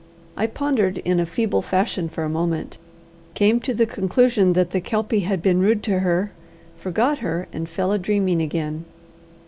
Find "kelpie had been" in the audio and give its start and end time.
4.81-5.59